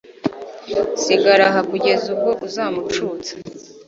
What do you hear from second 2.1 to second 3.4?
ubwo uzamucutsa